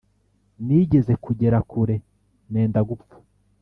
[0.65, 1.95] Nigeze kugera kure,
[2.51, 3.15] nenda gupfa,